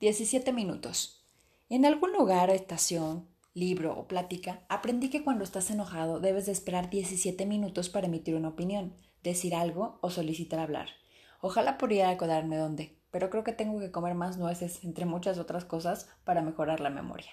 [0.00, 1.26] 17 minutos.
[1.68, 6.88] En algún lugar, estación, libro o plática, aprendí que cuando estás enojado debes de esperar
[6.88, 10.88] 17 minutos para emitir una opinión, decir algo o solicitar hablar.
[11.42, 15.66] Ojalá pudiera acordarme dónde, pero creo que tengo que comer más nueces, entre muchas otras
[15.66, 17.32] cosas, para mejorar la memoria.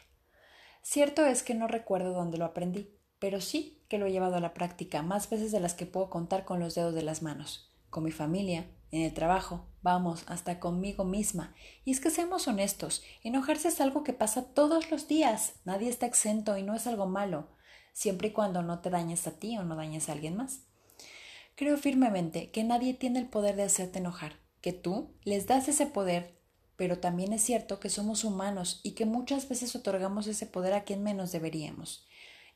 [0.81, 4.41] Cierto es que no recuerdo dónde lo aprendí, pero sí que lo he llevado a
[4.41, 7.71] la práctica más veces de las que puedo contar con los dedos de las manos,
[7.89, 11.54] con mi familia, en el trabajo, vamos, hasta conmigo misma.
[11.86, 16.05] Y es que seamos honestos, enojarse es algo que pasa todos los días, nadie está
[16.05, 17.47] exento y no es algo malo,
[17.93, 20.61] siempre y cuando no te dañes a ti o no dañes a alguien más.
[21.55, 25.87] Creo firmemente que nadie tiene el poder de hacerte enojar, que tú les das ese
[25.87, 26.37] poder,
[26.75, 30.83] pero también es cierto que somos humanos y que muchas veces otorgamos ese poder a
[30.83, 32.06] quien menos deberíamos.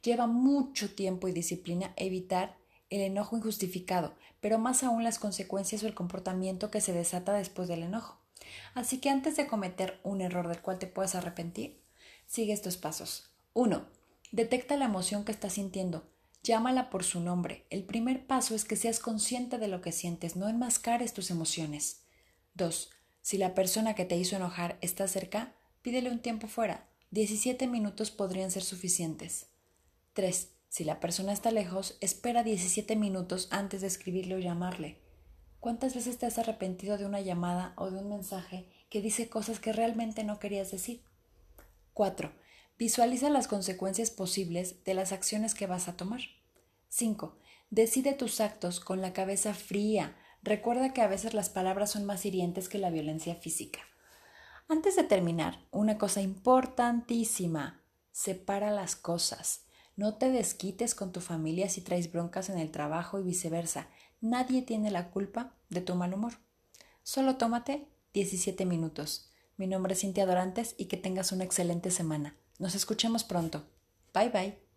[0.03, 2.60] Lleva mucho tiempo y disciplina evitar
[2.91, 7.67] el enojo injustificado, pero más aún las consecuencias o el comportamiento que se desata después
[7.67, 8.19] del enojo.
[8.75, 11.81] Así que antes de cometer un error del cual te puedes arrepentir,
[12.27, 13.31] sigue estos pasos.
[13.53, 13.85] 1.
[14.31, 16.07] Detecta la emoción que estás sintiendo.
[16.43, 17.65] Llámala por su nombre.
[17.69, 22.01] El primer paso es que seas consciente de lo que sientes, no enmascares tus emociones.
[22.55, 22.91] 2.
[23.21, 26.87] Si la persona que te hizo enojar está cerca, pídele un tiempo fuera.
[27.11, 29.47] 17 minutos podrían ser suficientes.
[30.13, 30.49] 3.
[30.71, 35.01] Si la persona está lejos, espera 17 minutos antes de escribirle o llamarle.
[35.59, 39.59] ¿Cuántas veces te has arrepentido de una llamada o de un mensaje que dice cosas
[39.59, 41.03] que realmente no querías decir?
[41.93, 42.31] 4.
[42.79, 46.21] Visualiza las consecuencias posibles de las acciones que vas a tomar.
[46.87, 47.37] 5.
[47.69, 50.15] Decide tus actos con la cabeza fría.
[50.41, 53.81] Recuerda que a veces las palabras son más hirientes que la violencia física.
[54.69, 57.83] Antes de terminar, una cosa importantísima.
[58.13, 59.65] Separa las cosas.
[59.95, 63.89] No te desquites con tu familia si traes broncas en el trabajo y viceversa.
[64.21, 66.33] Nadie tiene la culpa de tu mal humor.
[67.03, 69.29] Solo tómate 17 minutos.
[69.57, 72.35] Mi nombre es Cintia Dorantes y que tengas una excelente semana.
[72.59, 73.65] Nos escuchemos pronto.
[74.13, 74.70] Bye bye.